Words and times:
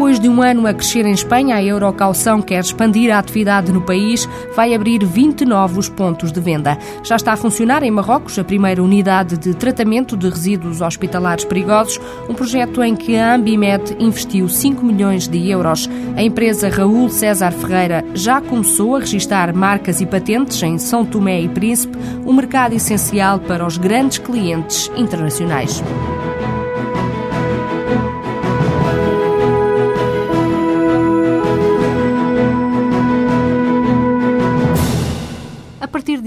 Depois 0.00 0.18
de 0.18 0.30
um 0.30 0.40
ano 0.40 0.66
a 0.66 0.72
crescer 0.72 1.04
em 1.04 1.12
Espanha, 1.12 1.56
a 1.56 1.62
Eurocalção 1.62 2.40
quer 2.40 2.60
expandir 2.60 3.14
a 3.14 3.18
atividade 3.18 3.70
no 3.70 3.82
país, 3.82 4.26
vai 4.56 4.72
abrir 4.72 5.04
20 5.04 5.44
novos 5.44 5.90
pontos 5.90 6.32
de 6.32 6.40
venda. 6.40 6.78
Já 7.04 7.16
está 7.16 7.34
a 7.34 7.36
funcionar 7.36 7.82
em 7.82 7.90
Marrocos 7.90 8.38
a 8.38 8.42
primeira 8.42 8.82
unidade 8.82 9.36
de 9.36 9.52
tratamento 9.52 10.16
de 10.16 10.26
resíduos 10.26 10.80
hospitalares 10.80 11.44
perigosos, 11.44 12.00
um 12.30 12.32
projeto 12.32 12.82
em 12.82 12.96
que 12.96 13.14
a 13.18 13.34
Ambimed 13.34 13.94
investiu 13.98 14.48
5 14.48 14.82
milhões 14.82 15.28
de 15.28 15.50
euros. 15.50 15.86
A 16.16 16.22
empresa 16.22 16.70
Raul 16.70 17.10
César 17.10 17.52
Ferreira 17.52 18.02
já 18.14 18.40
começou 18.40 18.96
a 18.96 19.00
registrar 19.00 19.54
marcas 19.54 20.00
e 20.00 20.06
patentes 20.06 20.62
em 20.62 20.78
São 20.78 21.04
Tomé 21.04 21.42
e 21.42 21.48
Príncipe, 21.50 21.98
um 22.24 22.32
mercado 22.32 22.72
essencial 22.72 23.38
para 23.38 23.66
os 23.66 23.76
grandes 23.76 24.16
clientes 24.16 24.90
internacionais. 24.96 25.82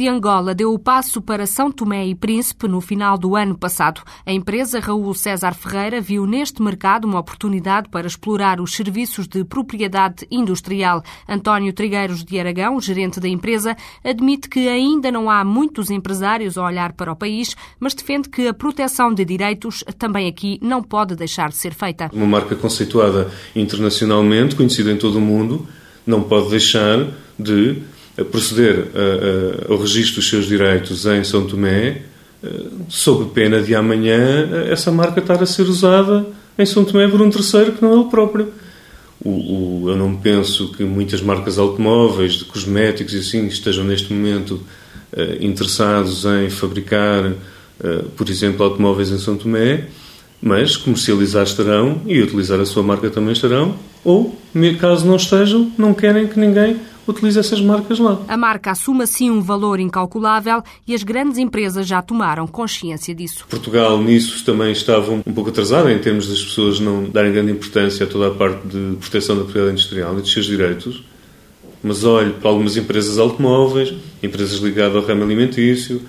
De 0.03 0.09
Angola 0.09 0.53
deu 0.53 0.73
o 0.73 0.77
passo 0.77 1.21
para 1.21 1.47
São 1.47 1.71
Tomé 1.71 2.05
e 2.05 2.13
Príncipe 2.13 2.67
no 2.67 2.81
final 2.81 3.17
do 3.17 3.37
ano 3.37 3.57
passado. 3.57 4.01
A 4.25 4.33
empresa 4.33 4.81
Raul 4.81 5.13
César 5.13 5.53
Ferreira 5.53 6.01
viu 6.01 6.25
neste 6.25 6.61
mercado 6.61 7.05
uma 7.05 7.19
oportunidade 7.19 7.87
para 7.87 8.05
explorar 8.05 8.59
os 8.59 8.73
serviços 8.73 9.29
de 9.29 9.45
propriedade 9.45 10.27
industrial. 10.29 11.01
António 11.25 11.71
Trigueiros 11.71 12.21
de 12.21 12.37
Aragão, 12.37 12.81
gerente 12.81 13.21
da 13.21 13.29
empresa, 13.29 13.77
admite 14.03 14.49
que 14.49 14.67
ainda 14.67 15.09
não 15.09 15.29
há 15.29 15.41
muitos 15.45 15.89
empresários 15.89 16.57
a 16.57 16.65
olhar 16.65 16.91
para 16.91 17.13
o 17.13 17.15
país, 17.15 17.55
mas 17.79 17.93
defende 17.93 18.27
que 18.27 18.45
a 18.45 18.53
proteção 18.53 19.13
de 19.13 19.23
direitos 19.23 19.85
também 19.97 20.27
aqui 20.27 20.59
não 20.61 20.83
pode 20.83 21.15
deixar 21.15 21.47
de 21.47 21.55
ser 21.55 21.73
feita. 21.73 22.09
Uma 22.11 22.27
marca 22.27 22.57
conceituada 22.57 23.31
internacionalmente, 23.55 24.53
conhecida 24.53 24.91
em 24.91 24.97
todo 24.97 25.15
o 25.15 25.21
mundo, 25.21 25.65
não 26.05 26.21
pode 26.21 26.49
deixar 26.49 27.07
de 27.39 27.81
proceder 28.21 28.87
a, 28.93 29.69
a, 29.69 29.71
ao 29.71 29.79
registro 29.79 30.17
dos 30.17 30.29
seus 30.29 30.45
direitos 30.45 31.05
em 31.05 31.23
São 31.23 31.47
Tomé, 31.47 32.01
eh, 32.43 32.49
sob 32.89 33.31
pena 33.33 33.61
de 33.61 33.73
amanhã 33.73 34.67
essa 34.69 34.91
marca 34.91 35.19
estar 35.19 35.41
a 35.41 35.45
ser 35.45 35.63
usada 35.63 36.25
em 36.57 36.65
São 36.65 36.83
Tomé 36.85 37.07
por 37.07 37.21
um 37.21 37.29
terceiro 37.29 37.71
que 37.71 37.81
não 37.81 37.93
é 37.93 37.95
o 37.95 38.05
próprio. 38.05 38.51
O, 39.23 39.29
o, 39.29 39.89
eu 39.89 39.95
não 39.95 40.15
penso 40.15 40.71
que 40.73 40.83
muitas 40.83 41.21
marcas 41.21 41.57
automóveis, 41.57 42.33
de 42.33 42.45
cosméticos 42.45 43.13
e 43.13 43.19
assim, 43.19 43.47
estejam 43.47 43.85
neste 43.85 44.11
momento 44.13 44.61
uh, 45.13 45.43
interessados 45.43 46.25
em 46.25 46.49
fabricar, 46.49 47.31
uh, 47.31 48.03
por 48.17 48.29
exemplo, 48.29 48.63
automóveis 48.65 49.09
em 49.11 49.17
São 49.17 49.37
Tomé, 49.37 49.85
mas 50.41 50.75
comercializar 50.75 51.43
estarão 51.43 52.01
e 52.05 52.21
utilizar 52.21 52.59
a 52.59 52.65
sua 52.65 52.83
marca 52.83 53.09
também 53.09 53.31
estarão, 53.31 53.75
ou, 54.03 54.37
caso 54.77 55.07
não 55.07 55.15
estejam, 55.15 55.71
não 55.77 55.93
querem 55.93 56.27
que 56.27 56.37
ninguém 56.37 56.75
utiliza 57.07 57.39
essas 57.39 57.61
marcas 57.61 57.99
lá. 57.99 58.19
A 58.27 58.37
marca 58.37 58.71
assume 58.71 59.03
assim 59.03 59.29
um 59.29 59.41
valor 59.41 59.79
incalculável 59.79 60.63
e 60.87 60.93
as 60.93 61.03
grandes 61.03 61.37
empresas 61.37 61.87
já 61.87 62.01
tomaram 62.01 62.47
consciência 62.47 63.13
disso. 63.13 63.45
Portugal 63.49 64.01
nisso 64.01 64.43
também 64.45 64.71
estava 64.71 65.11
um 65.11 65.33
pouco 65.33 65.49
atrasado 65.49 65.89
em 65.89 65.99
termos 65.99 66.27
das 66.27 66.41
pessoas 66.41 66.79
não 66.79 67.03
darem 67.03 67.31
grande 67.31 67.51
importância 67.51 68.05
a 68.05 68.09
toda 68.09 68.27
a 68.27 68.31
parte 68.31 68.67
de 68.67 68.95
proteção 68.97 69.35
da 69.35 69.43
propriedade 69.43 69.73
industrial 69.73 70.17
e 70.17 70.21
dos 70.21 70.31
seus 70.31 70.45
direitos. 70.45 71.03
Mas 71.81 72.05
olhe 72.05 72.31
para 72.31 72.49
algumas 72.49 72.77
empresas 72.77 73.17
automóveis, 73.17 73.93
empresas 74.21 74.59
ligadas 74.59 74.95
ao 74.95 75.01
ramo 75.03 75.23
alimentício, 75.23 76.01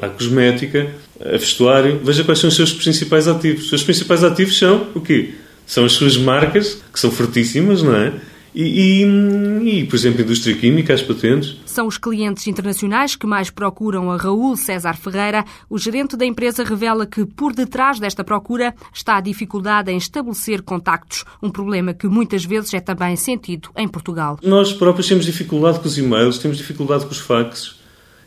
à 0.00 0.08
cosmética, 0.08 0.94
a 1.18 1.38
vestuário, 1.38 2.00
veja 2.04 2.22
quais 2.22 2.38
são 2.38 2.48
os 2.48 2.54
seus 2.54 2.72
principais 2.72 3.26
ativos. 3.26 3.64
Os 3.64 3.68
seus 3.70 3.82
principais 3.82 4.22
ativos 4.22 4.58
são 4.58 4.88
o 4.94 5.00
quê? 5.00 5.34
São 5.66 5.84
as 5.84 5.92
suas 5.92 6.18
marcas, 6.18 6.82
que 6.92 7.00
são 7.00 7.10
fortíssimas, 7.10 7.82
não 7.82 7.96
é? 7.96 8.12
E, 8.54 9.02
e, 9.02 9.80
e, 9.80 9.84
por 9.86 9.96
exemplo, 9.96 10.20
a 10.20 10.24
indústria 10.24 10.54
química, 10.54 10.92
as 10.92 11.00
patentes. 11.00 11.56
São 11.64 11.86
os 11.86 11.96
clientes 11.96 12.46
internacionais 12.46 13.16
que 13.16 13.26
mais 13.26 13.48
procuram 13.48 14.10
a 14.10 14.16
Raul 14.16 14.56
César 14.56 14.94
Ferreira. 14.94 15.44
O 15.70 15.78
gerente 15.78 16.16
da 16.16 16.26
empresa 16.26 16.62
revela 16.62 17.06
que 17.06 17.24
por 17.24 17.54
detrás 17.54 17.98
desta 17.98 18.22
procura 18.22 18.74
está 18.92 19.16
a 19.16 19.20
dificuldade 19.22 19.90
em 19.90 19.96
estabelecer 19.96 20.60
contactos, 20.60 21.24
um 21.42 21.50
problema 21.50 21.94
que 21.94 22.06
muitas 22.06 22.44
vezes 22.44 22.74
é 22.74 22.80
também 22.80 23.16
sentido 23.16 23.70
em 23.74 23.88
Portugal. 23.88 24.38
Nós 24.42 24.72
próprios 24.72 25.08
temos 25.08 25.24
dificuldade 25.24 25.80
com 25.80 25.86
os 25.86 25.96
e-mails, 25.96 26.38
temos 26.38 26.58
dificuldade 26.58 27.06
com 27.06 27.10
os 27.10 27.18
faxes. 27.18 27.80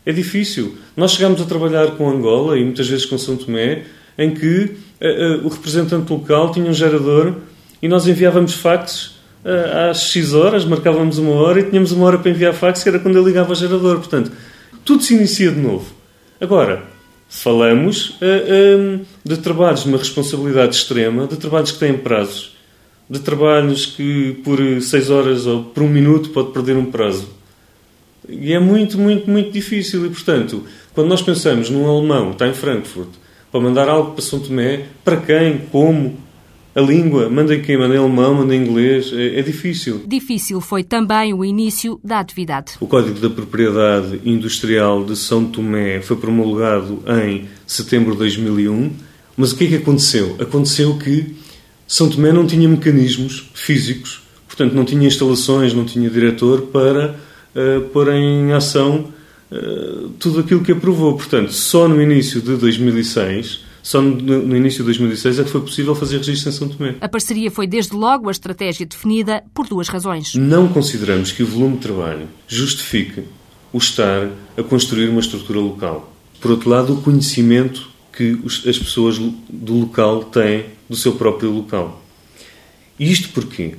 É 0.04 0.12
difícil. 0.12 0.76
Nós 0.96 1.12
chegamos 1.12 1.40
a 1.40 1.44
trabalhar 1.44 1.92
com 1.92 2.08
Angola 2.08 2.58
e 2.58 2.64
muitas 2.64 2.88
vezes 2.88 3.04
com 3.06 3.16
São 3.16 3.36
Tomé, 3.36 3.84
em 4.18 4.34
que 4.34 4.76
uh, 5.00 5.42
uh, 5.42 5.46
o 5.46 5.48
representante 5.48 6.12
local 6.12 6.50
tinha 6.50 6.68
um 6.68 6.74
gerador 6.74 7.34
e 7.82 7.88
nós 7.88 8.06
enviávamos 8.06 8.54
faxes 8.54 9.15
eh, 9.15 9.15
às 9.90 10.02
X 10.10 10.32
horas, 10.32 10.64
marcávamos 10.64 11.18
uma 11.18 11.32
hora 11.32 11.60
e 11.60 11.64
tínhamos 11.64 11.92
uma 11.92 12.06
hora 12.06 12.18
para 12.18 12.30
enviar 12.30 12.52
fax, 12.52 12.82
que 12.82 12.88
era 12.88 12.98
quando 12.98 13.16
eu 13.16 13.24
ligava 13.24 13.50
ao 13.50 13.54
gerador. 13.54 13.98
Portanto, 13.98 14.32
tudo 14.84 15.02
se 15.02 15.14
inicia 15.14 15.50
de 15.50 15.60
novo. 15.60 15.86
Agora, 16.40 16.82
falamos 17.28 18.10
uh, 18.10 18.16
eh, 18.22 18.76
um, 18.76 18.94
eh, 18.94 19.00
de 19.24 19.36
trabalhos 19.38 19.82
de 19.82 19.88
uma 19.88 19.98
responsabilidade 19.98 20.76
extrema, 20.76 21.26
de 21.26 21.36
trabalhos 21.36 21.72
que 21.72 21.78
têm 21.78 21.96
prazos, 21.96 22.56
de 23.08 23.18
trabalhos 23.20 23.86
que 23.86 24.40
por 24.44 24.58
6 24.58 25.10
horas 25.10 25.46
ou 25.46 25.64
por 25.64 25.82
um 25.82 25.88
minuto 25.88 26.30
pode 26.30 26.52
perder 26.52 26.76
um 26.76 26.86
prazo. 26.86 27.28
E 28.28 28.52
é 28.52 28.58
muito, 28.58 28.98
muito, 28.98 29.30
muito 29.30 29.50
difícil. 29.50 30.06
E, 30.06 30.10
portanto, 30.10 30.64
quando 30.94 31.08
nós 31.08 31.22
pensamos 31.22 31.70
num 31.70 31.88
alemão 31.88 32.32
está 32.32 32.48
em 32.48 32.54
Frankfurt 32.54 33.08
para 33.50 33.60
mandar 33.60 33.88
algo 33.88 34.12
para 34.12 34.22
São 34.22 34.40
Tomé, 34.40 34.86
para 35.04 35.16
quem, 35.16 35.58
como, 35.70 36.18
a 36.76 36.80
língua, 36.82 37.30
mandem 37.30 37.62
quem? 37.62 37.78
Mandem 37.78 37.96
alemão, 37.96 38.34
mandem 38.34 38.62
inglês, 38.62 39.10
é, 39.10 39.38
é, 39.38 39.42
difícil. 39.42 40.02
Difícil 40.06 40.60
foi 40.60 40.84
também 40.84 41.32
o 41.32 41.42
início 41.42 41.98
da 42.04 42.20
atividade. 42.20 42.72
O 42.78 42.86
Código 42.86 43.18
da 43.18 43.30
Propriedade 43.30 44.20
Industrial 44.26 45.02
de 45.02 45.16
São 45.16 45.46
Tomé 45.46 46.02
foi 46.02 46.18
promulgado 46.18 47.02
em 47.24 47.46
setembro 47.66 48.12
de 48.12 48.18
2001, 48.18 48.92
mas 49.38 49.52
o 49.52 49.56
que 49.56 49.64
é 49.64 49.68
que 49.68 49.76
aconteceu? 49.76 50.36
Aconteceu 50.38 50.98
que 50.98 51.34
São 51.88 52.10
Tomé 52.10 52.30
não 52.30 52.46
tinha 52.46 52.68
mecanismos 52.68 53.50
físicos, 53.54 54.20
portanto 54.46 54.74
não 54.74 54.84
tinha 54.84 55.08
instalações, 55.08 55.72
não 55.72 55.86
tinha 55.86 56.10
diretor 56.10 56.60
para 56.60 57.16
uh, 57.54 57.80
pôr 57.88 58.12
em 58.12 58.52
ação 58.52 59.06
uh, 59.50 60.10
tudo 60.18 60.40
aquilo 60.40 60.60
que 60.60 60.72
aprovou. 60.72 61.16
Portanto, 61.16 61.54
só 61.54 61.88
no 61.88 62.02
início 62.02 62.42
de 62.42 62.54
2006 62.54 63.64
só 63.86 64.02
no, 64.02 64.42
no, 64.42 64.56
início 64.56 64.78
de 64.78 64.86
2006 64.86 65.38
é 65.38 65.44
que 65.44 65.50
foi 65.50 65.60
possível 65.60 65.94
fazer 65.94 66.16
registro 66.16 66.48
em 66.48 66.52
São 66.52 66.68
Tomé. 66.68 66.96
A 67.00 67.08
parceria 67.08 67.52
foi 67.52 67.68
desde 67.68 67.94
logo 67.94 68.28
a 68.28 68.32
estratégia 68.32 68.84
definida 68.84 69.44
por 69.54 69.68
duas 69.68 69.86
razões. 69.86 70.34
Não 70.34 70.66
consideramos 70.66 71.30
que 71.30 71.44
o 71.44 71.46
volume 71.46 71.76
de 71.76 71.82
trabalho 71.82 72.26
justifique 72.48 73.22
o 73.72 73.78
estar 73.78 74.28
a 74.58 74.62
construir 74.64 75.08
uma 75.08 75.20
estrutura 75.20 75.60
local. 75.60 76.12
Por 76.40 76.50
outro 76.50 76.68
lado, 76.68 76.94
o 76.94 77.00
conhecimento 77.00 77.88
que 78.12 78.36
as 78.44 78.76
pessoas 78.76 79.18
do 79.18 79.74
local 79.74 80.24
têm 80.24 80.64
do 80.90 80.96
seu 80.96 81.12
próprio 81.12 81.52
local. 81.52 82.02
E 82.98 83.08
isto 83.08 83.28
porquê? 83.28 83.76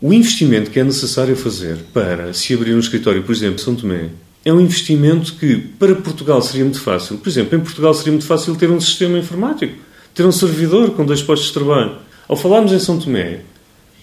O 0.00 0.12
investimento 0.12 0.70
que 0.70 0.78
é 0.78 0.84
necessário 0.84 1.34
fazer 1.34 1.78
para 1.92 2.32
se 2.32 2.54
abrir 2.54 2.76
um 2.76 2.78
escritório, 2.78 3.24
por 3.24 3.34
exemplo, 3.34 3.56
em 3.56 3.64
São 3.64 3.74
Tomé, 3.74 4.10
é 4.44 4.52
um 4.52 4.60
investimento 4.60 5.34
que 5.34 5.56
para 5.56 5.94
Portugal 5.94 6.40
seria 6.40 6.64
muito 6.64 6.80
fácil. 6.80 7.18
Por 7.18 7.28
exemplo, 7.28 7.58
em 7.58 7.60
Portugal 7.60 7.92
seria 7.92 8.12
muito 8.12 8.26
fácil 8.26 8.56
ter 8.56 8.70
um 8.70 8.80
sistema 8.80 9.18
informático, 9.18 9.74
ter 10.14 10.24
um 10.24 10.32
servidor 10.32 10.90
com 10.92 11.04
dois 11.04 11.22
postos 11.22 11.48
de 11.48 11.54
trabalho. 11.54 11.96
Ao 12.26 12.36
falarmos 12.36 12.72
em 12.72 12.78
São 12.78 12.98
Tomé, 12.98 13.40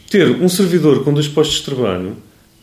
ter 0.09 0.29
um 0.29 0.47
servidor 0.47 1.03
com 1.03 1.13
dois 1.13 1.27
postos 1.27 1.57
de 1.57 1.63
trabalho 1.63 2.17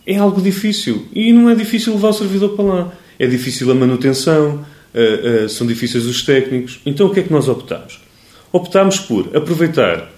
é 0.07 0.17
algo 0.17 0.41
difícil. 0.41 1.07
E 1.13 1.33
não 1.33 1.51
é 1.51 1.55
difícil 1.55 1.95
levar 1.95 2.11
o 2.11 2.13
servidor 2.13 2.51
para 2.51 2.65
lá. 2.65 2.93
É 3.19 3.27
difícil 3.27 3.71
a 3.71 3.75
manutenção, 3.75 4.65
uh, 4.95 5.45
uh, 5.45 5.49
são 5.49 5.67
difíceis 5.67 6.07
os 6.07 6.23
técnicos. 6.23 6.81
Então 6.87 7.07
o 7.07 7.11
que 7.11 7.21
é 7.21 7.23
que 7.23 7.33
nós 7.33 7.49
optamos? 7.49 8.01
Optámos 8.53 9.01
por 9.01 9.37
aproveitar 9.37 10.13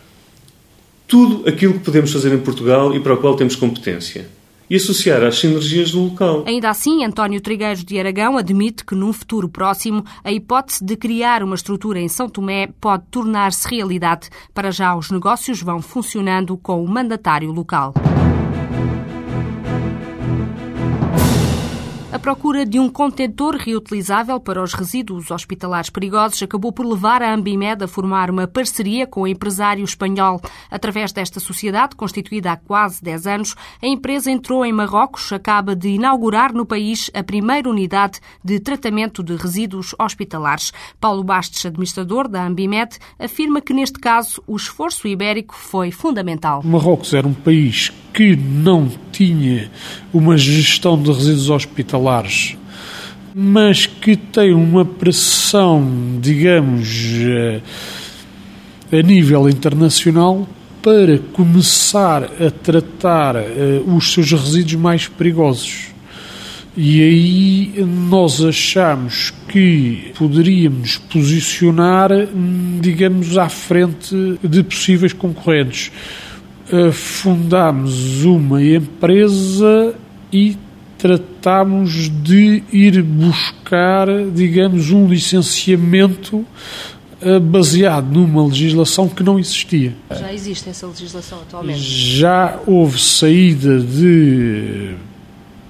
tudo 1.08 1.48
aquilo 1.48 1.74
que 1.74 1.80
podemos 1.80 2.12
fazer 2.12 2.32
em 2.32 2.38
Portugal 2.38 2.94
e 2.94 3.00
para 3.00 3.14
o 3.14 3.16
qual 3.16 3.36
temos 3.36 3.54
competência 3.54 4.26
e 4.68 4.76
associar 4.76 5.22
às 5.22 5.38
sinergias 5.38 5.90
do 5.92 6.04
local. 6.04 6.44
Ainda 6.46 6.70
assim, 6.70 7.04
António 7.04 7.40
Trigueiros 7.40 7.84
de 7.84 7.98
Aragão 7.98 8.36
admite 8.36 8.84
que 8.84 8.94
num 8.94 9.12
futuro 9.12 9.48
próximo 9.48 10.04
a 10.24 10.32
hipótese 10.32 10.84
de 10.84 10.96
criar 10.96 11.42
uma 11.42 11.54
estrutura 11.54 12.00
em 12.00 12.08
São 12.08 12.28
Tomé 12.28 12.68
pode 12.80 13.04
tornar-se 13.10 13.68
realidade. 13.68 14.28
Para 14.52 14.70
já, 14.70 14.94
os 14.94 15.10
negócios 15.10 15.62
vão 15.62 15.80
funcionando 15.80 16.56
com 16.56 16.82
o 16.82 16.88
mandatário 16.88 17.52
local. 17.52 17.94
Procura 22.26 22.66
de 22.66 22.80
um 22.80 22.88
contentor 22.88 23.54
reutilizável 23.54 24.40
para 24.40 24.60
os 24.60 24.74
resíduos 24.74 25.30
hospitalares 25.30 25.90
perigosos 25.90 26.42
acabou 26.42 26.72
por 26.72 26.84
levar 26.84 27.22
a 27.22 27.32
Ambimed 27.32 27.84
a 27.84 27.86
formar 27.86 28.32
uma 28.32 28.48
parceria 28.48 29.06
com 29.06 29.20
o 29.20 29.28
empresário 29.28 29.84
espanhol. 29.84 30.40
Através 30.68 31.12
desta 31.12 31.38
sociedade, 31.38 31.94
constituída 31.94 32.50
há 32.50 32.56
quase 32.56 33.00
10 33.00 33.26
anos, 33.28 33.54
a 33.80 33.86
empresa 33.86 34.28
entrou 34.28 34.66
em 34.66 34.72
Marrocos, 34.72 35.32
acaba 35.32 35.76
de 35.76 35.90
inaugurar 35.90 36.52
no 36.52 36.66
país 36.66 37.12
a 37.14 37.22
primeira 37.22 37.70
unidade 37.70 38.18
de 38.42 38.58
tratamento 38.58 39.22
de 39.22 39.36
resíduos 39.36 39.94
hospitalares. 39.96 40.72
Paulo 41.00 41.22
Bastos, 41.22 41.64
administrador 41.64 42.26
da 42.26 42.44
Ambimed, 42.44 42.98
afirma 43.20 43.60
que 43.60 43.72
neste 43.72 44.00
caso 44.00 44.42
o 44.48 44.56
esforço 44.56 45.06
ibérico 45.06 45.54
foi 45.54 45.92
fundamental. 45.92 46.60
Marrocos 46.64 47.14
era 47.14 47.28
um 47.28 47.34
país 47.34 47.92
que 48.16 48.34
não 48.34 48.90
tinha 49.12 49.70
uma 50.10 50.38
gestão 50.38 51.00
de 51.00 51.12
resíduos 51.12 51.50
hospitalares, 51.50 52.15
mas 53.34 53.84
que 53.84 54.16
tem 54.16 54.54
uma 54.54 54.84
pressão, 54.84 56.18
digamos, 56.20 56.88
eh, 57.20 57.60
a 58.90 59.02
nível 59.02 59.48
internacional 59.48 60.48
para 60.86 61.18
começar 61.32 62.24
a 62.24 62.48
tratar 62.48 63.34
uh, 63.34 63.94
os 63.96 64.12
seus 64.12 64.30
resíduos 64.30 64.80
mais 64.80 65.08
perigosos. 65.08 65.88
E 66.76 67.02
aí 67.02 67.84
nós 67.84 68.44
achamos 68.44 69.34
que 69.48 70.12
poderíamos 70.16 70.98
posicionar, 70.98 72.10
digamos, 72.80 73.36
à 73.36 73.48
frente 73.48 74.38
de 74.44 74.62
possíveis 74.62 75.12
concorrentes. 75.12 75.90
Uh, 76.72 76.92
fundámos 76.92 78.24
uma 78.24 78.62
empresa 78.62 79.92
e 80.32 80.56
tratámos 80.98 82.08
de 82.08 82.62
ir 82.72 83.02
buscar, 83.02 84.08
digamos, 84.34 84.90
um 84.90 85.06
licenciamento 85.06 86.44
eh, 87.20 87.38
baseado 87.38 88.12
numa 88.12 88.46
legislação 88.46 89.08
que 89.08 89.22
não 89.22 89.38
existia. 89.38 89.94
Já 90.10 90.32
existe 90.32 90.68
essa 90.68 90.86
legislação 90.86 91.38
atualmente? 91.40 91.80
Já 91.80 92.58
houve 92.66 92.98
saída 93.00 93.78
de 93.80 94.94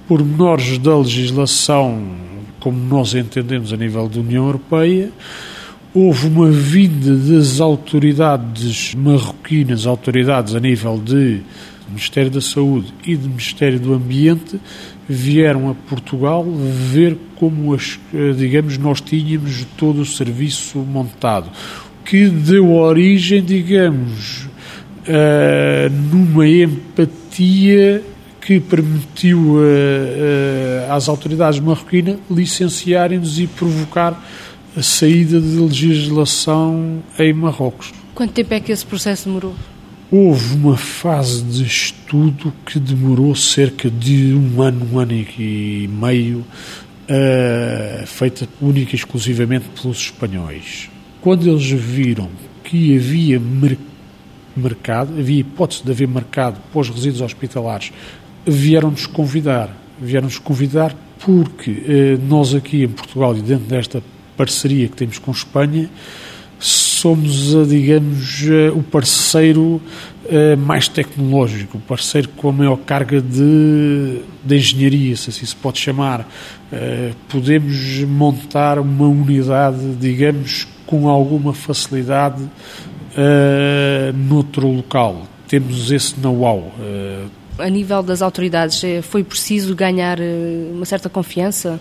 pormenores 0.07 0.77
da 0.77 0.97
legislação, 0.97 2.01
como 2.59 2.77
nós 2.77 3.13
entendemos 3.13 3.73
a 3.73 3.77
nível 3.77 4.07
da 4.07 4.19
União 4.19 4.45
Europeia, 4.45 5.11
houve 5.93 6.27
uma 6.27 6.51
vinda 6.51 7.15
das 7.15 7.59
autoridades 7.59 8.93
marroquinas, 8.93 9.85
autoridades 9.85 10.53
a 10.53 10.59
nível 10.59 11.01
de 11.03 11.41
Ministério 11.89 12.31
da 12.31 12.41
Saúde 12.41 12.93
e 13.05 13.15
do 13.15 13.29
Ministério 13.29 13.79
do 13.79 13.93
Ambiente, 13.93 14.59
vieram 15.07 15.69
a 15.69 15.73
Portugal 15.73 16.45
ver 16.91 17.17
como, 17.35 17.73
as, 17.73 17.99
eh, 18.13 18.33
digamos, 18.33 18.77
nós 18.77 18.99
tínhamos 19.01 19.65
todo 19.77 20.01
o 20.01 20.05
serviço 20.05 20.79
montado, 20.79 21.49
que 22.03 22.27
deu 22.29 22.73
origem, 22.73 23.43
digamos, 23.43 24.47
uh, 25.07 25.89
numa 26.11 26.47
empatia 26.47 28.01
que 28.39 28.61
permitiu 28.61 29.55
uh, 29.57 30.91
às 30.91 31.09
autoridades 31.09 31.59
marroquinas 31.59 32.17
licenciarem-nos 32.31 33.39
e 33.39 33.47
provocar 33.47 34.25
a 34.75 34.81
saída 34.81 35.41
de 35.41 35.57
legislação 35.57 37.03
em 37.19 37.33
Marrocos. 37.33 37.91
Quanto 38.15 38.31
tempo 38.31 38.53
é 38.53 38.59
que 38.59 38.71
esse 38.71 38.85
processo 38.85 39.25
demorou? 39.25 39.53
Houve 40.09 40.55
uma 40.55 40.77
fase 40.77 41.43
de 41.43 41.65
estudo 41.65 42.53
que 42.65 42.79
demorou 42.79 43.35
cerca 43.35 43.89
de 43.89 44.33
um 44.33 44.61
ano, 44.61 44.87
um 44.93 44.99
ano 44.99 45.11
e 45.11 45.89
meio, 45.91 46.45
uh, 47.09 48.07
feita 48.07 48.47
única 48.61 48.93
e 48.93 48.95
exclusivamente 48.95 49.65
pelos 49.81 49.97
espanhóis. 49.97 50.89
Quando 51.19 51.49
eles 51.49 51.69
viram 51.69 52.29
que 52.63 52.95
havia 52.95 53.37
mer 53.37 53.77
mercado, 54.55 55.13
havia 55.19 55.41
hipótese 55.41 55.83
de 55.83 55.91
haver 55.91 56.07
mercado 56.07 56.57
para 56.71 56.79
os 56.79 56.89
resíduos 56.89 57.19
hospitalares, 57.19 57.91
vieram-nos 58.45 59.05
convidar. 59.05 59.75
Vieram-nos 59.99 60.39
convidar 60.39 60.95
porque 61.19 61.71
uh, 61.71 62.25
nós 62.29 62.55
aqui 62.55 62.83
em 62.83 62.87
Portugal 62.87 63.35
e 63.35 63.41
dentro 63.41 63.65
desta 63.65 64.01
parceria 64.37 64.87
que 64.87 64.95
temos 64.95 65.19
com 65.19 65.31
Espanha, 65.31 65.89
somos, 66.99 67.67
digamos, 67.67 68.43
eh, 68.47 68.69
o 68.69 68.81
parceiro 68.81 69.81
eh, 70.29 70.55
mais 70.55 70.87
tecnológico, 70.87 71.77
o 71.77 71.81
parceiro 71.81 72.29
com 72.29 72.49
a 72.49 72.51
maior 72.51 72.77
carga 72.77 73.21
de, 73.21 74.19
de 74.43 74.55
engenharia, 74.55 75.15
se 75.15 75.29
assim 75.29 75.45
se 75.45 75.55
pode 75.55 75.79
chamar. 75.79 76.27
Eh, 76.71 77.11
podemos 77.29 78.03
montar 78.03 78.79
uma 78.79 79.07
unidade, 79.07 79.95
digamos, 79.99 80.67
com 80.85 81.07
alguma 81.09 81.53
facilidade 81.53 82.43
noutro 84.13 84.67
local. 84.67 85.25
Temos 85.47 85.89
esse 85.91 86.19
know-how. 86.19 86.71
A 87.57 87.67
nível 87.67 88.03
das 88.03 88.21
autoridades, 88.21 88.83
foi 89.01 89.23
preciso 89.23 89.75
ganhar 89.75 90.19
uma 90.71 90.85
certa 90.85 91.09
confiança? 91.09 91.79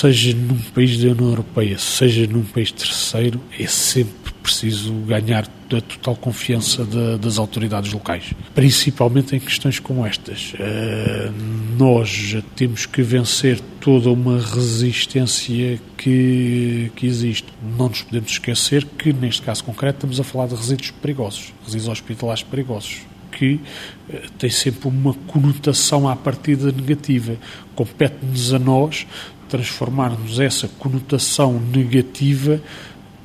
seja 0.00 0.34
num 0.34 0.58
país 0.74 0.96
da 0.98 1.08
União 1.08 1.30
Europeia, 1.30 1.76
seja 1.78 2.26
num 2.26 2.42
país 2.42 2.70
terceiro, 2.70 3.40
é 3.58 3.66
sempre 3.66 4.27
preciso 4.48 4.94
ganhar 5.06 5.44
a 5.44 5.80
total 5.82 6.16
confiança 6.16 6.82
de, 6.82 7.18
das 7.18 7.36
autoridades 7.36 7.92
locais, 7.92 8.32
principalmente 8.54 9.36
em 9.36 9.38
questões 9.38 9.78
como 9.78 10.06
estas. 10.06 10.54
Uh, 10.54 11.30
nós 11.78 12.34
temos 12.56 12.86
que 12.86 13.02
vencer 13.02 13.60
toda 13.78 14.10
uma 14.10 14.40
resistência 14.40 15.78
que, 15.98 16.90
que 16.96 17.06
existe. 17.06 17.46
Não 17.76 17.90
nos 17.90 18.00
podemos 18.00 18.30
esquecer 18.30 18.86
que, 18.86 19.12
neste 19.12 19.42
caso 19.42 19.62
concreto, 19.62 19.98
estamos 19.98 20.18
a 20.18 20.24
falar 20.24 20.46
de 20.46 20.54
resíduos 20.54 20.90
perigosos, 20.92 21.52
resíduos 21.64 21.88
hospitalares 21.88 22.42
perigosos 22.42 23.02
que 23.30 23.60
uh, 24.08 24.30
tem 24.38 24.48
sempre 24.48 24.88
uma 24.88 25.12
conotação 25.26 26.08
à 26.08 26.16
partida 26.16 26.72
negativa. 26.72 27.36
Compete-nos 27.74 28.54
a 28.54 28.58
nós 28.58 29.06
transformarmos 29.50 30.40
essa 30.40 30.68
conotação 30.68 31.60
negativa 31.60 32.60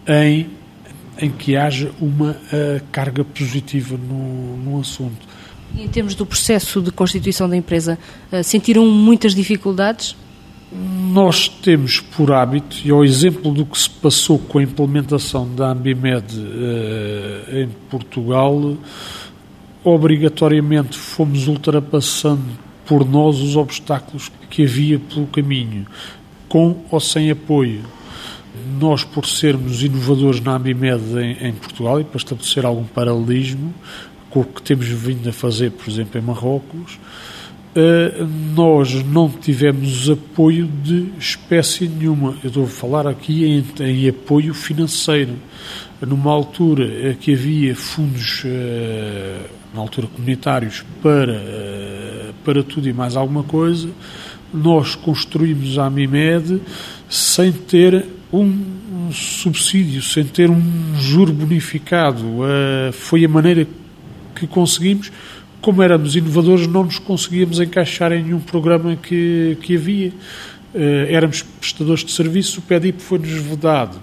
em, 0.07 0.49
em 1.17 1.29
que 1.29 1.55
haja 1.55 1.91
uma 1.99 2.31
uh, 2.31 2.81
carga 2.91 3.23
positiva 3.23 3.97
no, 3.97 4.57
no 4.57 4.79
assunto. 4.79 5.27
E 5.75 5.83
em 5.83 5.87
termos 5.87 6.15
do 6.15 6.25
processo 6.25 6.81
de 6.81 6.91
constituição 6.91 7.49
da 7.49 7.55
empresa, 7.55 7.97
uh, 8.31 8.43
sentiram 8.43 8.85
muitas 8.85 9.33
dificuldades? 9.33 10.15
Nós 11.11 11.47
temos 11.47 11.99
por 11.99 12.31
hábito, 12.31 12.77
e 12.83 12.89
ao 12.89 13.05
exemplo 13.05 13.53
do 13.53 13.65
que 13.65 13.77
se 13.77 13.89
passou 13.89 14.39
com 14.39 14.57
a 14.57 14.63
implementação 14.63 15.47
da 15.53 15.71
Ambimed 15.71 16.25
uh, 16.35 17.57
em 17.57 17.69
Portugal, 17.89 18.75
obrigatoriamente 19.83 20.97
fomos 20.97 21.47
ultrapassando 21.47 22.43
por 22.85 23.07
nós 23.07 23.39
os 23.39 23.55
obstáculos 23.55 24.31
que 24.49 24.63
havia 24.63 24.99
pelo 24.99 25.27
caminho, 25.27 25.85
com 26.49 26.83
ou 26.89 26.99
sem 26.99 27.29
apoio. 27.29 27.81
Nós, 28.79 29.03
por 29.03 29.25
sermos 29.25 29.83
inovadores 29.83 30.39
na 30.39 30.55
Ambimed 30.55 31.03
em, 31.17 31.47
em 31.47 31.53
Portugal 31.53 31.99
e 31.99 32.03
para 32.03 32.17
estabelecer 32.17 32.65
algum 32.65 32.83
paralelismo 32.83 33.73
com 34.29 34.41
o 34.41 34.45
que 34.45 34.61
temos 34.61 34.87
vindo 34.87 35.29
a 35.29 35.33
fazer, 35.33 35.71
por 35.71 35.89
exemplo, 35.89 36.19
em 36.19 36.23
Marrocos, 36.23 36.99
Uh, 37.75 38.29
nós 38.55 39.03
não 39.03 39.27
tivemos 39.27 40.07
apoio 40.07 40.67
de 40.67 41.09
espécie 41.17 41.87
nenhuma. 41.87 42.37
Eu 42.43 42.49
estou 42.49 42.65
a 42.65 42.67
falar 42.67 43.07
aqui 43.07 43.45
em, 43.45 43.65
em 43.83 44.07
apoio 44.07 44.53
financeiro. 44.53 45.33
Numa 45.99 46.31
altura 46.31 47.15
que 47.15 47.33
havia 47.33 47.75
fundos, 47.75 48.43
uh, 48.43 49.49
na 49.73 49.81
altura 49.81 50.05
comunitários, 50.05 50.85
para, 51.01 51.41
para 52.45 52.61
tudo 52.61 52.87
e 52.87 52.93
mais 52.93 53.15
alguma 53.15 53.41
coisa, 53.41 53.89
nós 54.53 54.93
construímos 54.93 55.79
a 55.79 55.87
Amimed 55.87 56.61
sem 57.09 57.51
ter 57.51 58.05
um, 58.33 59.11
subsídio, 59.11 60.01
sem 60.01 60.23
ter 60.23 60.49
um 60.49 60.61
juro 60.95 61.31
bonificado. 61.31 62.23
Uh, 62.23 62.91
foi 62.91 63.23
a 63.23 63.29
maneira 63.29 63.67
que 64.35 64.47
conseguimos. 64.47 65.11
Como 65.61 65.81
éramos 65.81 66.15
inovadores, 66.15 66.67
não 66.67 66.83
nos 66.83 66.99
conseguíamos 66.99 67.59
encaixar 67.59 68.11
em 68.11 68.23
nenhum 68.23 68.39
programa 68.39 68.95
que, 68.95 69.57
que 69.61 69.75
havia. 69.75 70.09
Uh, 70.73 71.07
éramos 71.07 71.43
prestadores 71.43 72.03
de 72.03 72.11
serviço, 72.11 72.59
o 72.59 72.63
PEDIP 72.63 72.99
foi-nos 72.99 73.29
vedado 73.29 74.01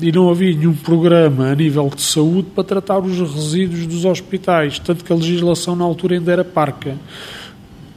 e 0.00 0.10
não 0.12 0.30
havia 0.30 0.54
nenhum 0.54 0.74
programa 0.74 1.50
a 1.50 1.54
nível 1.54 1.90
de 1.94 2.02
saúde 2.02 2.48
para 2.54 2.64
tratar 2.64 2.98
os 2.98 3.18
resíduos 3.18 3.86
dos 3.86 4.04
hospitais, 4.04 4.78
tanto 4.78 5.04
que 5.04 5.12
a 5.12 5.16
legislação 5.16 5.74
na 5.76 5.84
altura 5.84 6.16
ainda 6.16 6.32
era 6.32 6.44
parca. 6.44 6.96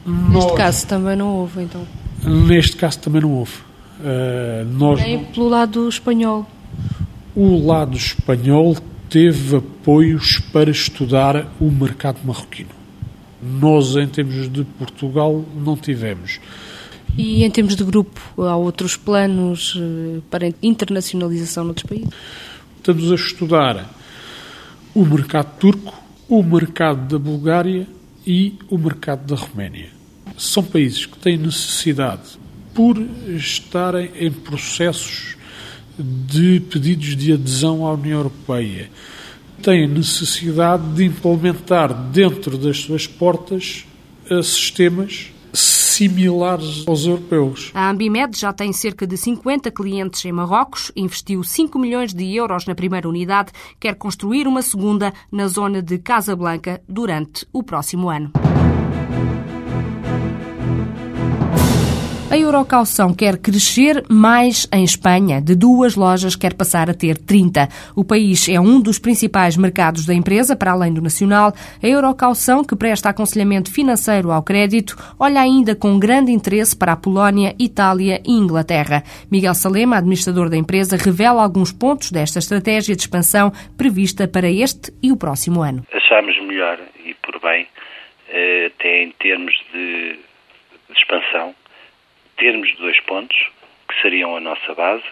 Neste 0.06 0.50
nós, 0.50 0.58
caso 0.58 0.88
também 0.88 1.16
não 1.16 1.28
houve, 1.28 1.64
então? 1.64 1.82
Neste 2.24 2.76
caso 2.76 3.00
também 3.00 3.22
não 3.22 3.32
houve. 3.32 3.54
Uh, 4.00 4.66
nós 4.74 5.00
Nem 5.00 5.24
pelo 5.26 5.48
lado 5.48 5.88
espanhol? 5.88 6.46
O 7.36 7.66
lado 7.66 7.96
espanhol 7.96 8.76
teve 9.10 9.58
apoios 9.58 10.40
para 10.52 10.70
estudar 10.70 11.48
o 11.60 11.72
mercado 11.72 12.20
marroquino. 12.24 12.70
Nós, 13.42 13.96
em 13.96 14.08
termos 14.08 14.52
de 14.52 14.64
Portugal, 14.64 15.46
não 15.56 15.78
tivemos. 15.78 16.40
E 17.18 17.44
em 17.44 17.52
termos 17.52 17.76
de 17.76 17.84
grupo, 17.84 18.20
há 18.38 18.56
outros 18.56 18.98
planos 18.98 19.78
eh, 19.78 20.20
para 20.30 20.52
internacionalização 20.62 21.64
noutros 21.64 21.88
países? 21.88 22.10
Estamos 22.78 23.12
a 23.12 23.16
estudar 23.16 23.90
o 24.94 25.06
mercado 25.06 25.58
turco, 25.58 25.94
o 26.28 26.44
mercado 26.44 27.08
da 27.08 27.20
Bulgária 27.20 27.88
e 28.28 28.56
o 28.70 28.78
mercado 28.78 29.26
da 29.26 29.36
Roménia. 29.36 29.90
São 30.38 30.64
países 30.64 31.06
que 31.06 31.18
têm 31.18 31.38
necessidade, 31.38 32.38
por 32.76 32.98
estarem 33.30 34.12
em 34.20 34.32
processos 34.32 35.36
de 35.98 36.60
pedidos 36.60 37.16
de 37.16 37.32
adesão 37.32 37.88
à 37.88 37.94
União 37.94 38.20
Europeia, 38.20 38.92
têm 39.64 39.88
necessidade 39.88 40.84
de 40.94 41.06
implementar 41.06 41.94
dentro 41.94 42.58
das 42.58 42.80
suas 42.82 43.08
portas 43.08 43.86
eh, 44.30 44.44
sistemas 44.44 45.32
similares 45.54 46.86
aos 46.86 47.06
europeus. 47.06 47.72
A 47.74 47.90
Ambimed 47.90 48.38
já 48.38 48.52
tem 48.52 48.74
cerca 48.74 49.08
de 49.08 49.16
50 49.16 49.72
clientes 49.72 50.26
em 50.26 50.32
Marrocos, 50.34 50.92
investiu 50.96 51.42
5 51.42 51.80
milhões 51.80 52.14
de 52.14 52.36
euros 52.36 52.66
na 52.66 52.76
primeira 52.76 53.08
unidade, 53.08 53.54
quer 53.80 53.96
construir 53.96 54.48
uma 54.48 54.62
segunda 54.62 55.14
na 55.32 55.48
zona 55.48 55.82
de 55.82 55.98
Casablanca 55.98 56.82
durante 56.90 57.48
o 57.54 57.64
próximo 57.64 58.10
ano. 58.10 58.34
A 62.36 62.38
Eurocalção 62.38 63.16
quer 63.16 63.38
crescer 63.38 64.04
mais 64.12 64.68
em 64.70 64.84
Espanha. 64.84 65.40
De 65.40 65.56
duas 65.56 65.96
lojas, 65.96 66.36
quer 66.36 66.54
passar 66.54 66.90
a 66.90 66.94
ter 66.94 67.18
30. 67.18 67.70
O 67.96 68.04
país 68.04 68.50
é 68.50 68.60
um 68.60 68.82
dos 68.82 69.00
principais 69.00 69.56
mercados 69.56 70.06
da 70.06 70.14
empresa, 70.14 70.54
para 70.54 70.74
além 70.74 70.94
do 70.94 71.02
nacional. 71.02 71.54
A 71.82 71.88
Eurocalção, 71.88 72.62
que 72.62 72.76
presta 72.76 73.08
aconselhamento 73.08 73.72
financeiro 73.72 74.34
ao 74.34 74.44
crédito, 74.44 74.98
olha 75.18 75.40
ainda 75.40 75.78
com 75.78 75.98
grande 75.98 76.34
interesse 76.34 76.78
para 76.78 76.92
a 76.92 76.98
Polónia, 76.98 77.56
Itália 77.58 78.22
e 78.28 78.34
Inglaterra. 78.34 79.02
Miguel 79.32 79.54
Salema, 79.54 79.96
administrador 79.96 80.50
da 80.50 80.58
empresa, 80.58 80.98
revela 80.98 81.42
alguns 81.42 81.72
pontos 81.72 82.12
desta 82.12 82.40
estratégia 82.40 82.98
de 82.98 83.02
expansão 83.02 83.50
prevista 83.78 84.28
para 84.28 84.52
este 84.52 84.92
e 85.02 85.10
o 85.10 85.16
próximo 85.16 85.62
ano. 85.62 85.86
Achamos 85.94 86.38
melhor 86.42 86.82
e 87.06 87.14
por 87.14 87.40
bem, 87.40 87.66
eh, 88.28 88.74
até 88.76 89.04
em 89.04 89.12
termos 89.12 89.54
de 89.72 90.20
expansão, 90.90 91.56
termos 92.38 92.74
dois 92.78 93.00
pontos, 93.02 93.38
que 93.88 94.02
seriam 94.02 94.36
a 94.36 94.40
nossa 94.40 94.74
base, 94.74 95.04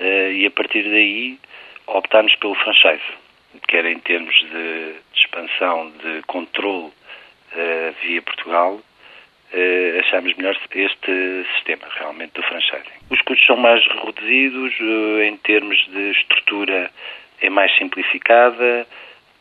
uh, 0.00 0.32
e 0.32 0.46
a 0.46 0.50
partir 0.50 0.82
daí 0.84 1.38
optarmos 1.86 2.34
pelo 2.36 2.54
franchise, 2.54 3.02
quer 3.68 3.84
em 3.86 3.98
termos 4.00 4.34
de, 4.34 4.94
de 5.12 5.20
expansão, 5.20 5.90
de 5.90 6.22
controle 6.26 6.86
uh, 6.86 7.94
via 8.02 8.22
Portugal, 8.22 8.74
uh, 8.74 10.00
achamos 10.00 10.34
melhor 10.34 10.56
este 10.74 11.46
sistema 11.54 11.86
realmente 11.98 12.32
do 12.32 12.42
franchising. 12.42 12.98
Os 13.10 13.20
custos 13.22 13.46
são 13.46 13.56
mais 13.56 13.84
reduzidos, 13.86 14.74
em 15.26 15.36
termos 15.38 15.78
de 15.88 16.10
estrutura 16.12 16.90
é 17.40 17.50
mais 17.50 17.74
simplificada, 17.76 18.86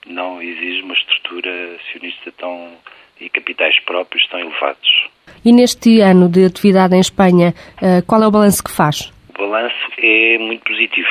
não 0.08 0.42
exige 0.42 0.82
uma 0.82 0.96
estrutura 0.96 1.76
acionista 1.76 2.32
tão 2.32 2.76
e 3.20 3.30
capitais 3.30 3.80
próprios 3.82 4.28
tão 4.28 4.40
elevados. 4.40 5.10
E 5.44 5.52
neste 5.52 6.02
ano 6.02 6.30
de 6.30 6.46
atividade 6.46 6.96
em 6.96 7.00
Espanha, 7.00 7.54
eh, 7.82 8.02
qual 8.08 8.22
é 8.24 8.28
o 8.28 8.32
balanço 8.32 8.64
que 8.64 8.72
faz? 8.72 9.12
O 9.34 9.38
balanço 9.38 9.76
é 9.98 10.38
muito 10.38 10.64
positivo. 10.64 11.08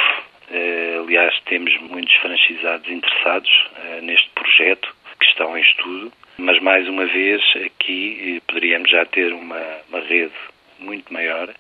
Eh, 0.51 0.99
aliás, 1.03 1.35
temos 1.47 1.73
muitos 1.91 2.15
franchisados 2.17 2.89
interessados 2.89 3.51
eh, 3.85 4.01
neste 4.03 4.29
projeto 4.31 4.95
que 5.19 5.27
estão 5.27 5.57
em 5.57 5.61
estudo, 5.61 6.13
mas 6.39 6.61
mais 6.63 6.89
uma 6.89 7.07
vez 7.07 7.43
aqui 7.65 8.41
poderíamos 8.47 8.91
já 8.91 9.05
ter 9.05 9.33
uma, 9.33 9.61
uma 9.89 10.01
rede 10.01 10.33
muito 10.79 11.13
maior, 11.13 11.53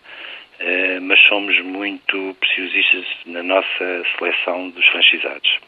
mas 1.02 1.20
somos 1.28 1.58
muito 1.62 2.34
preciosistas 2.40 3.04
na 3.26 3.42
nossa 3.42 4.02
seleção 4.18 4.70
dos 4.70 4.86
franchisados. 4.86 5.58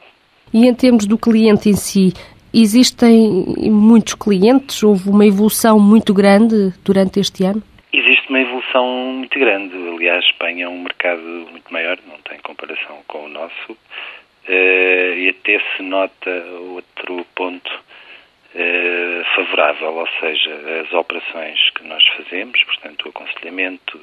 E 0.54 0.66
em 0.66 0.75
termos 0.75 1.06
do 1.06 1.18
cliente 1.18 1.68
em 1.68 1.75
si, 1.75 2.12
Existem 2.54 3.44
muitos 3.71 4.14
clientes? 4.14 4.82
Houve 4.82 5.09
uma 5.09 5.26
evolução 5.26 5.80
muito 5.80 6.12
grande 6.12 6.73
durante 6.85 7.18
este 7.18 7.44
ano? 7.44 7.62
Existe 7.92 8.28
uma 8.28 8.40
evolução 8.40 8.87
muito 9.16 9.38
grande. 9.38 9.75
Aliás, 9.75 10.23
Espanha 10.25 10.66
é 10.66 10.68
um 10.68 10.82
mercado 10.82 11.23
muito 11.23 11.73
maior, 11.73 11.99
não 12.06 12.18
tem 12.18 12.38
comparação 12.40 12.99
com 13.06 13.25
o 13.25 13.28
nosso. 13.28 13.73
Uh, 13.73 15.14
e 15.16 15.28
até 15.28 15.61
se 15.76 15.82
nota 15.82 16.30
outro 16.75 17.25
ponto 17.35 17.71
uh, 17.71 19.25
favorável, 19.37 19.94
ou 19.94 20.09
seja, 20.21 20.82
as 20.85 20.92
operações 20.92 21.59
que 21.71 21.87
nós 21.87 22.04
fazemos, 22.16 22.62
portanto, 22.64 23.06
o 23.06 23.09
aconselhamento, 23.11 24.00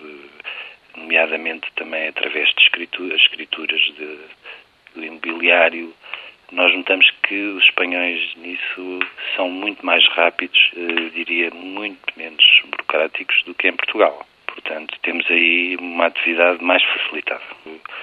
nomeadamente 0.95 1.67
também 1.75 2.07
através 2.07 2.49
de 2.55 2.61
escrituras, 2.63 3.21
escrituras 3.21 3.81
de, 3.97 4.17
do 4.95 5.03
imobiliário, 5.03 5.93
nós 6.51 6.75
notamos 6.75 7.09
que 7.23 7.35
os 7.35 7.63
espanhóis 7.63 8.35
nisso 8.37 8.99
são 9.35 9.49
muito 9.49 9.85
mais 9.85 10.05
rápidos, 10.09 10.59
eh, 10.75 11.09
diria 11.13 11.51
muito 11.51 11.99
menos 12.17 12.43
burocráticos 12.69 13.43
do 13.45 13.53
que 13.53 13.67
em 13.67 13.75
Portugal. 13.75 14.25
Portanto, 14.47 14.95
temos 15.03 15.25
aí 15.29 15.77
uma 15.79 16.07
atividade 16.07 16.63
mais 16.63 16.83
facilitada. 16.83 17.43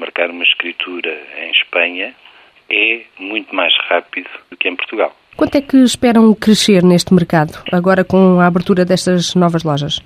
Marcar 0.00 0.30
uma 0.30 0.44
escritura 0.44 1.22
em 1.38 1.50
Espanha 1.50 2.14
é 2.70 3.02
muito 3.18 3.54
mais 3.54 3.74
rápido 3.88 4.28
do 4.50 4.56
que 4.56 4.68
em 4.68 4.76
Portugal. 4.76 5.14
Quanto 5.36 5.56
é 5.56 5.60
que 5.60 5.76
esperam 5.76 6.34
crescer 6.34 6.82
neste 6.82 7.12
mercado, 7.12 7.62
agora 7.70 8.04
com 8.04 8.40
a 8.40 8.46
abertura 8.46 8.84
destas 8.84 9.34
novas 9.34 9.64
lojas? 9.64 10.00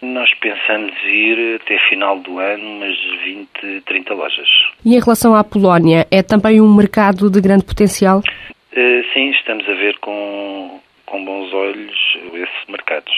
Nós 0.00 0.32
pensamos 0.34 0.94
ir 1.04 1.56
até 1.56 1.76
final 1.88 2.20
do 2.20 2.38
ano 2.38 2.64
umas 2.64 2.96
20, 3.24 3.80
30 3.84 4.14
lojas. 4.14 4.48
E 4.84 4.94
em 4.94 5.00
relação 5.00 5.34
à 5.34 5.42
Polónia, 5.42 6.06
é 6.10 6.22
também 6.22 6.60
um 6.60 6.72
mercado 6.72 7.28
de 7.28 7.40
grande 7.40 7.64
potencial? 7.64 8.18
Uh, 8.18 9.12
sim, 9.12 9.30
estamos 9.30 9.68
a 9.68 9.74
ver 9.74 9.98
com, 9.98 10.80
com 11.04 11.24
bons 11.24 11.52
olhos 11.52 12.18
esses 12.32 12.68
mercados. 12.68 13.12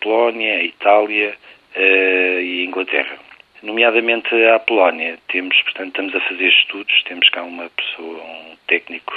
Polónia, 0.00 0.62
Itália 0.64 1.34
uh, 1.76 2.40
e 2.40 2.64
Inglaterra. 2.64 3.18
Nomeadamente 3.62 4.34
a 4.46 4.58
Polónia, 4.60 5.18
temos, 5.28 5.60
portanto, 5.62 5.88
estamos 5.88 6.14
a 6.14 6.20
fazer 6.20 6.48
estudos, 6.48 7.02
temos 7.04 7.28
cá 7.30 7.42
uma 7.42 7.68
pessoa, 7.70 8.22
um 8.22 8.56
técnico, 8.66 9.12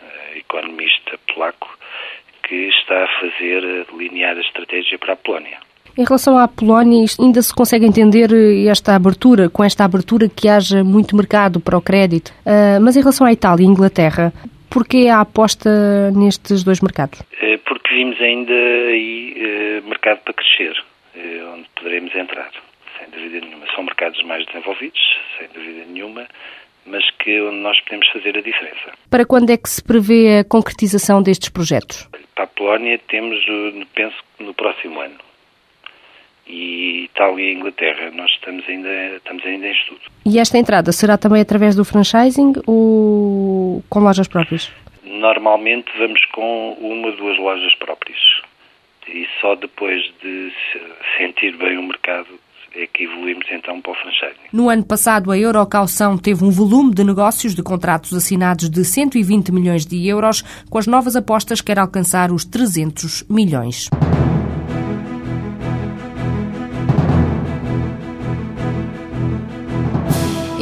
uh, 0.00 0.38
economista 0.38 1.18
polaco, 1.26 1.76
que 2.44 2.68
está 2.68 3.04
a 3.04 3.20
fazer, 3.20 3.64
a 3.64 3.92
delinear 3.92 4.36
a 4.36 4.40
estratégia 4.40 4.98
para 4.98 5.14
a 5.14 5.16
Polónia. 5.16 5.58
Em 5.96 6.04
relação 6.04 6.38
à 6.38 6.48
Polónia, 6.48 7.04
ainda 7.20 7.42
se 7.42 7.54
consegue 7.54 7.84
entender 7.84 8.30
eh, 8.32 8.66
esta 8.66 8.96
abertura, 8.96 9.50
com 9.50 9.62
esta 9.62 9.84
abertura 9.84 10.26
que 10.26 10.48
haja 10.48 10.82
muito 10.82 11.14
mercado 11.14 11.60
para 11.60 11.76
o 11.76 11.82
crédito. 11.82 12.32
Uh, 12.46 12.80
mas 12.80 12.96
em 12.96 13.00
relação 13.00 13.26
à 13.26 13.32
Itália 13.32 13.62
e 13.62 13.66
Inglaterra, 13.66 14.32
porquê 14.70 15.08
a 15.08 15.20
aposta 15.20 16.10
nestes 16.12 16.64
dois 16.64 16.80
mercados? 16.80 17.22
Eh, 17.42 17.58
porque 17.58 17.94
vimos 17.94 18.18
ainda 18.22 18.54
aí 18.54 19.82
mercado 19.84 20.20
para 20.24 20.32
crescer, 20.32 20.82
onde 21.54 21.68
poderemos 21.76 22.14
entrar, 22.14 22.50
sem 22.98 23.10
dúvida 23.10 23.44
nenhuma. 23.44 23.66
São 23.74 23.84
mercados 23.84 24.22
mais 24.24 24.46
desenvolvidos, 24.46 25.00
sem 25.38 25.48
dúvida 25.48 25.84
nenhuma, 25.92 26.26
mas 26.86 27.04
que 27.18 27.38
onde 27.42 27.58
nós 27.58 27.78
podemos 27.82 28.08
fazer 28.08 28.38
a 28.38 28.40
diferença. 28.40 28.92
Para 29.10 29.26
quando 29.26 29.50
é 29.50 29.58
que 29.58 29.68
se 29.68 29.84
prevê 29.84 30.38
a 30.38 30.44
concretização 30.44 31.22
destes 31.22 31.50
projetos? 31.50 32.08
Para 32.34 32.44
a 32.44 32.46
Polónia 32.46 32.98
temos, 33.08 33.38
penso, 33.94 34.16
no 34.40 34.54
próximo 34.54 34.98
ano 34.98 35.21
e 36.46 37.04
Itália 37.04 37.44
e 37.44 37.54
Inglaterra. 37.54 38.10
Nós 38.14 38.30
estamos 38.30 38.68
ainda, 38.68 38.88
estamos 39.16 39.44
ainda 39.44 39.66
em 39.66 39.72
estudo. 39.72 40.00
E 40.24 40.38
esta 40.38 40.58
entrada 40.58 40.92
será 40.92 41.16
também 41.16 41.40
através 41.40 41.74
do 41.74 41.84
franchising 41.84 42.54
ou 42.66 43.82
com 43.88 44.00
lojas 44.00 44.28
próprias? 44.28 44.72
Normalmente 45.04 45.90
vamos 45.98 46.24
com 46.26 46.76
uma 46.80 47.08
ou 47.08 47.16
duas 47.16 47.38
lojas 47.38 47.74
próprias. 47.76 48.18
E 49.08 49.26
só 49.40 49.54
depois 49.56 50.02
de 50.22 50.52
sentir 51.18 51.56
bem 51.56 51.76
o 51.76 51.82
mercado 51.82 52.28
é 52.74 52.86
que 52.86 53.04
evoluímos 53.04 53.46
então 53.52 53.80
para 53.80 53.92
o 53.92 53.94
franchising. 53.94 54.48
No 54.52 54.68
ano 54.68 54.84
passado, 54.84 55.30
a 55.30 55.38
Eurocalção 55.38 56.16
teve 56.16 56.44
um 56.44 56.50
volume 56.50 56.94
de 56.94 57.04
negócios 57.04 57.54
de 57.54 57.62
contratos 57.62 58.14
assinados 58.14 58.70
de 58.70 58.84
120 58.84 59.52
milhões 59.52 59.84
de 59.84 60.08
euros. 60.08 60.42
Com 60.70 60.78
as 60.78 60.86
novas 60.86 61.14
apostas, 61.14 61.60
quer 61.60 61.78
alcançar 61.78 62.32
os 62.32 62.44
300 62.44 63.24
milhões. 63.28 63.90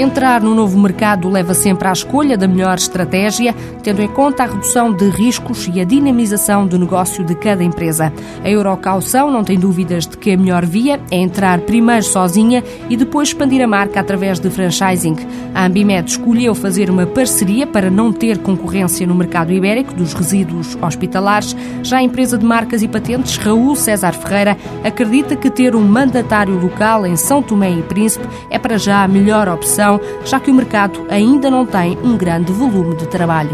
Entrar 0.01 0.41
no 0.41 0.55
novo 0.55 0.81
mercado 0.81 1.29
leva 1.29 1.53
sempre 1.53 1.87
à 1.87 1.93
escolha 1.93 2.35
da 2.35 2.49
melhor 2.49 2.79
estratégia, 2.79 3.55
tendo 3.83 4.01
em 4.01 4.09
conta 4.09 4.45
a 4.45 4.47
redução 4.47 4.91
de 4.91 5.11
riscos 5.11 5.69
e 5.71 5.79
a 5.79 5.85
dinamização 5.85 6.67
do 6.67 6.79
negócio 6.79 7.23
de 7.23 7.35
cada 7.35 7.63
empresa. 7.63 8.11
A 8.43 8.49
Eurocaução 8.49 9.31
não 9.31 9.45
tem 9.45 9.59
dúvidas 9.59 10.07
de 10.07 10.17
que 10.17 10.31
a 10.33 10.39
melhor 10.39 10.65
via 10.65 10.99
é 11.11 11.17
entrar 11.17 11.61
primeiro 11.61 12.03
sozinha 12.03 12.65
e 12.89 12.97
depois 12.97 13.29
expandir 13.29 13.63
a 13.63 13.67
marca 13.67 14.01
através 14.01 14.41
de 14.41 14.49
franchising. 14.49 15.17
A 15.55 15.67
Ambimed 15.67 16.09
escolheu 16.09 16.55
fazer 16.55 16.89
uma 16.89 17.05
parceria 17.05 17.67
para 17.67 17.91
não 17.91 18.11
ter 18.11 18.39
concorrência 18.39 19.07
no 19.07 19.15
mercado 19.15 19.53
ibérico 19.53 19.93
dos 19.93 20.15
resíduos 20.15 20.79
hospitalares. 20.81 21.55
Já 21.83 21.99
a 21.99 22.03
empresa 22.03 22.39
de 22.39 22.47
marcas 22.47 22.83
e 22.83 22.89
patentes 22.89 23.37
Raul 23.37 23.77
César 23.77 24.13
Ferreira 24.13 24.57
acredita 24.83 25.37
que 25.37 25.51
ter 25.51 25.77
um 25.77 25.83
mandatário 25.83 26.59
local 26.59 27.05
em 27.05 27.17
São 27.17 27.43
Tomé 27.43 27.71
e 27.71 27.83
Príncipe 27.83 28.27
é 28.49 28.59
para 28.59 28.79
já 28.79 29.05
a 29.05 29.09
melhor 29.09 29.47
opção, 29.47 29.90
já 30.25 30.39
que 30.39 30.51
o 30.51 30.55
mercado 30.55 31.07
ainda 31.09 31.51
não 31.51 31.65
tem 31.65 31.97
um 32.05 32.17
grande 32.17 32.53
volume 32.53 32.95
de 32.95 33.07
trabalho. 33.09 33.51